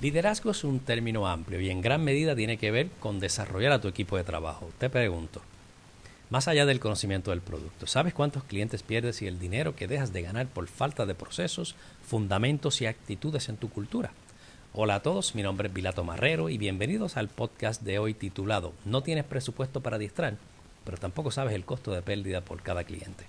[0.00, 3.80] Liderazgo es un término amplio y en gran medida tiene que ver con desarrollar a
[3.80, 4.70] tu equipo de trabajo.
[4.78, 5.42] Te pregunto,
[6.30, 10.12] más allá del conocimiento del producto, ¿sabes cuántos clientes pierdes y el dinero que dejas
[10.12, 11.74] de ganar por falta de procesos,
[12.06, 14.12] fundamentos y actitudes en tu cultura?
[14.72, 18.74] Hola a todos, mi nombre es Vilato Marrero y bienvenidos al podcast de hoy titulado
[18.84, 20.36] No tienes presupuesto para distraer,
[20.84, 23.24] pero tampoco sabes el costo de pérdida por cada cliente.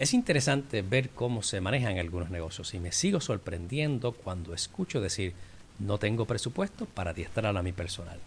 [0.00, 5.34] Es interesante ver cómo se manejan algunos negocios y me sigo sorprendiendo cuando escucho decir
[5.78, 8.18] no tengo presupuesto para adiestrar a mi personal.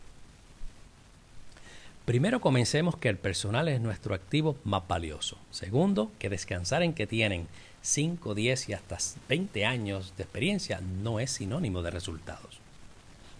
[2.05, 5.39] Primero comencemos que el personal es nuestro activo más valioso.
[5.49, 7.47] Segundo, que descansar en que tienen
[7.81, 12.59] 5, 10 y hasta 20 años de experiencia no es sinónimo de resultados.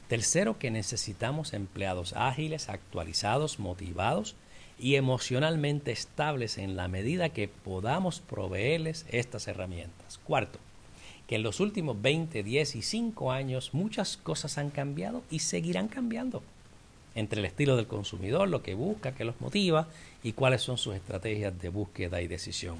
[0.08, 4.36] Tercero, que necesitamos empleados ágiles, actualizados, motivados
[4.80, 10.20] y emocionalmente estables en la medida que podamos proveerles estas herramientas.
[10.24, 10.60] Cuarto,
[11.28, 15.88] que en los últimos 20, 10 y 5 años muchas cosas han cambiado y seguirán
[15.88, 16.44] cambiando.
[17.16, 19.88] Entre el estilo del consumidor, lo que busca, qué los motiva
[20.24, 22.78] y cuáles son sus estrategias de búsqueda y decisión.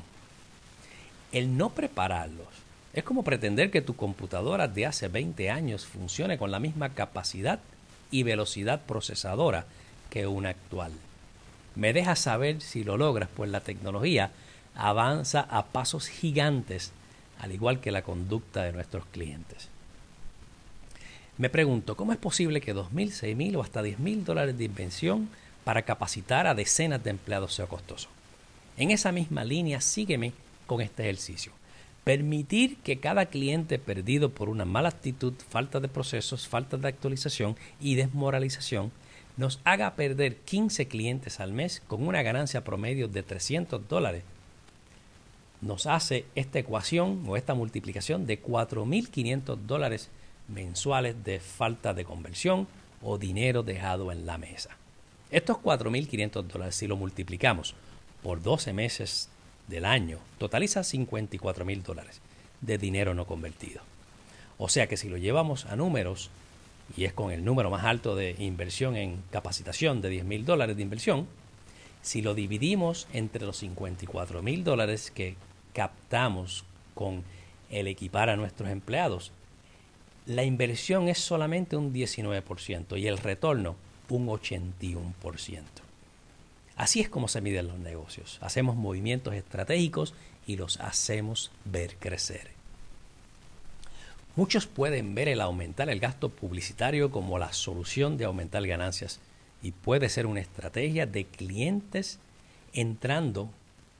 [1.32, 2.48] El no prepararlos
[2.94, 7.60] es como pretender que tu computadora de hace 20 años funcione con la misma capacidad
[8.12, 9.66] y velocidad procesadora
[10.12, 10.92] que una actual.
[11.76, 14.32] Me dejas saber si lo logras, pues la tecnología
[14.76, 16.92] avanza a pasos gigantes,
[17.40, 19.70] al igual que la conducta de nuestros clientes.
[21.38, 25.30] Me pregunto, ¿cómo es posible que 2.000, 6.000 o hasta 10.000 dólares de invención
[25.64, 28.10] para capacitar a decenas de empleados sea costoso?
[28.78, 30.34] En esa misma línea, sígueme
[30.68, 31.52] con este ejercicio.
[32.04, 37.56] Permitir que cada cliente perdido por una mala actitud, falta de procesos, falta de actualización
[37.80, 38.92] y desmoralización
[39.38, 44.24] nos haga perder 15 clientes al mes con una ganancia promedio de 300 dólares,
[45.62, 50.10] nos hace esta ecuación o esta multiplicación de 4.500 dólares
[50.48, 52.68] mensuales de falta de conversión
[53.02, 54.78] o dinero dejado en la mesa.
[55.32, 57.76] Estos 4.500 dólares, si lo multiplicamos
[58.22, 59.30] por 12 meses
[59.68, 62.22] del año, totaliza 54.000 dólares
[62.62, 63.82] de dinero no convertido.
[64.58, 66.30] O sea que si lo llevamos a números,
[66.96, 70.76] y es con el número más alto de inversión en capacitación de 10 mil dólares
[70.76, 71.28] de inversión,
[72.02, 75.36] si lo dividimos entre los 54 mil dólares que
[75.74, 77.24] captamos con
[77.70, 79.32] el equipar a nuestros empleados,
[80.26, 83.76] la inversión es solamente un 19% y el retorno
[84.14, 85.64] un 81%.
[86.76, 88.38] Así es como se miden los negocios.
[88.42, 90.14] Hacemos movimientos estratégicos
[90.48, 92.50] y los hacemos ver crecer.
[94.36, 99.20] Muchos pueden ver el aumentar el gasto publicitario como la solución de aumentar ganancias
[99.62, 102.18] y puede ser una estrategia de clientes
[102.74, 103.52] entrando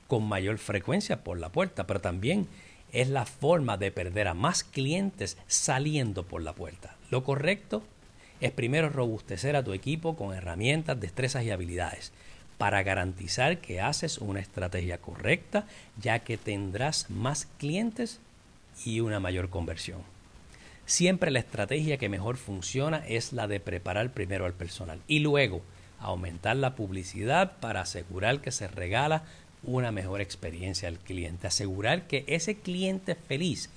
[0.08, 2.48] con mayor frecuencia por la puerta, pero también
[2.92, 6.96] es la forma de perder a más clientes saliendo por la puerta.
[7.10, 7.84] Lo correcto
[8.40, 12.10] es primero robustecer a tu equipo con herramientas, destrezas y habilidades
[12.58, 18.18] para garantizar que haces una estrategia correcta, ya que tendrás más clientes
[18.84, 20.13] y una mayor conversión.
[20.86, 25.62] Siempre la estrategia que mejor funciona es la de preparar primero al personal y luego
[25.98, 29.22] aumentar la publicidad para asegurar que se regala
[29.62, 33.70] una mejor experiencia al cliente, asegurar que ese cliente feliz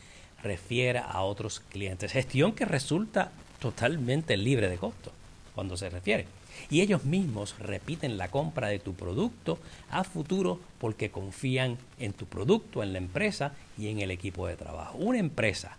[0.43, 5.13] refiera a otros clientes, gestión que resulta totalmente libre de costo
[5.55, 6.25] cuando se refiere.
[6.69, 9.59] Y ellos mismos repiten la compra de tu producto
[9.89, 14.57] a futuro porque confían en tu producto, en la empresa y en el equipo de
[14.57, 14.97] trabajo.
[14.97, 15.77] Una empresa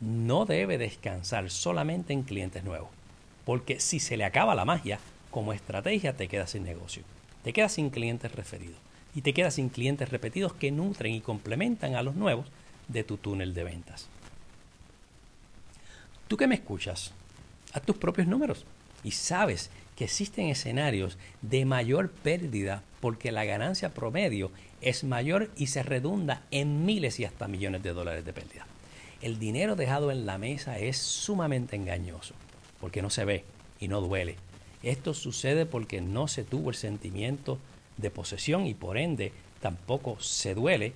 [0.00, 2.88] no debe descansar solamente en clientes nuevos,
[3.44, 4.98] porque si se le acaba la magia,
[5.30, 7.02] como estrategia te quedas sin negocio,
[7.44, 8.78] te quedas sin clientes referidos
[9.14, 12.46] y te quedas sin clientes repetidos que nutren y complementan a los nuevos
[12.88, 14.08] de tu túnel de ventas.
[16.28, 17.12] Tú que me escuchas,
[17.72, 18.64] haz tus propios números
[19.02, 24.50] y sabes que existen escenarios de mayor pérdida porque la ganancia promedio
[24.80, 28.66] es mayor y se redunda en miles y hasta millones de dólares de pérdida.
[29.22, 32.34] El dinero dejado en la mesa es sumamente engañoso,
[32.80, 33.44] porque no se ve
[33.78, 34.36] y no duele.
[34.82, 37.58] Esto sucede porque no se tuvo el sentimiento
[37.98, 40.94] de posesión y por ende tampoco se duele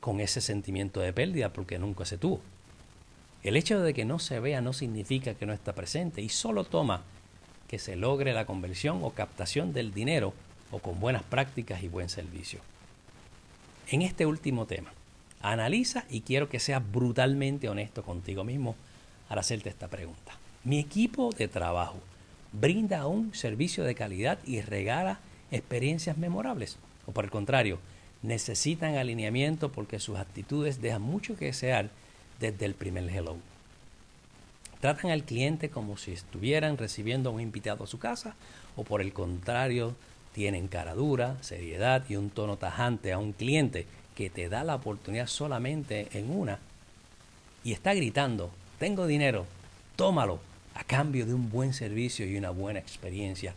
[0.00, 2.40] con ese sentimiento de pérdida porque nunca se tuvo.
[3.42, 6.64] El hecho de que no se vea no significa que no está presente y solo
[6.64, 7.02] toma
[7.68, 10.34] que se logre la conversión o captación del dinero
[10.70, 12.60] o con buenas prácticas y buen servicio.
[13.88, 14.92] En este último tema,
[15.44, 18.76] Analiza y quiero que seas brutalmente honesto contigo mismo
[19.28, 20.38] al hacerte esta pregunta.
[20.64, 21.98] Mi equipo de trabajo
[22.52, 25.20] brinda un servicio de calidad y regala
[25.50, 26.78] experiencias memorables.
[27.06, 27.78] O por el contrario,
[28.22, 31.90] necesitan alineamiento porque sus actitudes dejan mucho que desear
[32.40, 33.36] desde el primer hello.
[34.80, 38.34] Tratan al cliente como si estuvieran recibiendo a un invitado a su casa
[38.76, 39.94] o por el contrario,
[40.32, 44.76] tienen cara dura, seriedad y un tono tajante a un cliente que te da la
[44.76, 46.58] oportunidad solamente en una
[47.64, 49.46] y está gritando, tengo dinero,
[49.96, 50.40] tómalo,
[50.74, 53.54] a cambio de un buen servicio y una buena experiencia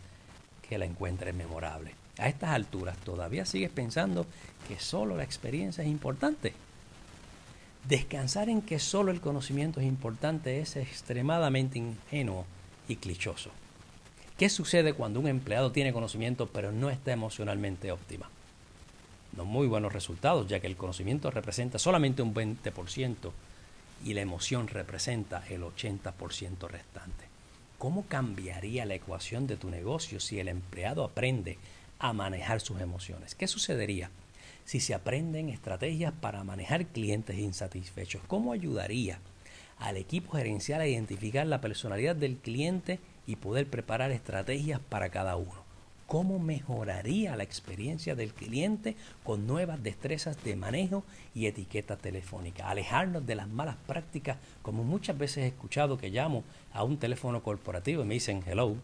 [0.67, 1.91] que la encuentres memorable.
[2.17, 4.25] A estas alturas, ¿todavía sigues pensando
[4.67, 6.53] que solo la experiencia es importante?
[7.87, 12.45] Descansar en que solo el conocimiento es importante es extremadamente ingenuo
[12.87, 13.49] y clichoso.
[14.37, 18.29] ¿Qué sucede cuando un empleado tiene conocimiento pero no está emocionalmente óptima?
[19.35, 23.31] No muy buenos resultados, ya que el conocimiento representa solamente un 20%
[24.05, 27.25] y la emoción representa el 80% restante.
[27.77, 31.57] ¿Cómo cambiaría la ecuación de tu negocio si el empleado aprende
[31.99, 33.35] a manejar sus emociones?
[33.35, 34.09] ¿Qué sucedería?
[34.67, 38.21] si se aprenden estrategias para manejar clientes insatisfechos?
[38.27, 39.19] ¿Cómo ayudaría
[39.79, 45.37] al equipo gerencial a identificar la personalidad del cliente y poder preparar estrategias para cada
[45.37, 45.66] uno?
[46.07, 48.95] ¿Cómo mejoraría la experiencia del cliente
[49.25, 51.03] con nuevas destrezas de manejo
[51.35, 52.69] y etiqueta telefónica?
[52.69, 57.43] Alejarnos de las malas prácticas, como muchas veces he escuchado que llamo a un teléfono
[57.43, 58.77] corporativo y me dicen hello.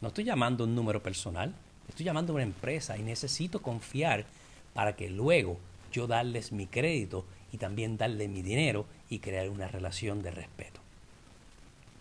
[0.00, 1.54] No estoy llamando un número personal,
[1.90, 4.24] estoy llamando a una empresa y necesito confiar
[4.72, 5.58] para que luego
[5.92, 10.80] yo darles mi crédito y también darle mi dinero y crear una relación de respeto.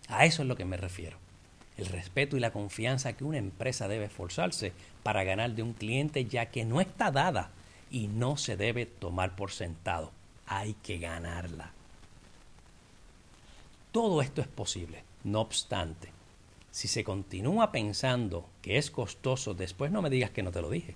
[0.08, 1.27] A eso es lo que me refiero.
[1.78, 6.26] El respeto y la confianza que una empresa debe esforzarse para ganar de un cliente
[6.26, 7.52] ya que no está dada
[7.92, 10.12] y no se debe tomar por sentado.
[10.48, 11.72] Hay que ganarla.
[13.92, 15.04] Todo esto es posible.
[15.24, 16.10] No obstante,
[16.72, 20.70] si se continúa pensando que es costoso, después no me digas que no te lo
[20.70, 20.96] dije.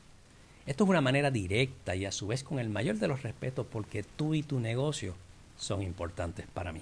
[0.66, 3.66] Esto es una manera directa y a su vez con el mayor de los respetos
[3.69, 5.16] porque tú y tu negocio
[5.57, 6.81] son importantes para mí.